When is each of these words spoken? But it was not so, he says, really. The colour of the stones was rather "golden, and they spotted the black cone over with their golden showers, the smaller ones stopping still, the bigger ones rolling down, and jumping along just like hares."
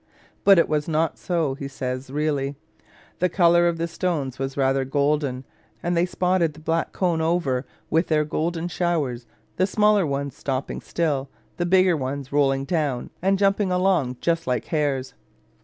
But 0.43 0.57
it 0.57 0.67
was 0.67 0.87
not 0.87 1.19
so, 1.19 1.53
he 1.53 1.67
says, 1.67 2.09
really. 2.09 2.55
The 3.19 3.29
colour 3.29 3.67
of 3.67 3.77
the 3.77 3.87
stones 3.87 4.39
was 4.39 4.57
rather 4.57 4.83
"golden, 4.83 5.43
and 5.83 5.95
they 5.95 6.07
spotted 6.07 6.55
the 6.55 6.59
black 6.59 6.91
cone 6.91 7.21
over 7.21 7.67
with 7.91 8.07
their 8.07 8.25
golden 8.25 8.67
showers, 8.67 9.27
the 9.57 9.67
smaller 9.67 10.07
ones 10.07 10.35
stopping 10.35 10.81
still, 10.81 11.29
the 11.57 11.67
bigger 11.67 11.95
ones 11.95 12.33
rolling 12.33 12.65
down, 12.65 13.11
and 13.21 13.37
jumping 13.37 13.71
along 13.71 14.17
just 14.21 14.47
like 14.47 14.65
hares." 14.65 15.13